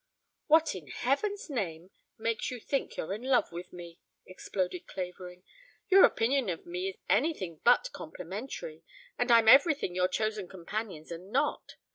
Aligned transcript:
"What 0.47 0.73
in 0.73 0.87
heaven's 0.87 1.47
name 1.47 1.91
makes 2.17 2.49
you 2.49 2.59
think 2.59 2.97
you're 2.97 3.13
in 3.13 3.21
love 3.21 3.51
with 3.51 3.71
me?" 3.71 3.99
exploded 4.25 4.87
Clavering. 4.87 5.43
"Your 5.89 6.05
opinion 6.05 6.49
of 6.49 6.65
me 6.65 6.89
is 6.89 6.95
anything 7.07 7.61
but 7.63 7.91
complimentary, 7.93 8.81
and 9.19 9.29
I'm 9.31 9.47
everything 9.47 9.93
your 9.93 10.07
chosen 10.07 10.47
companions 10.47 11.11
are 11.11 11.19
not. 11.19 11.75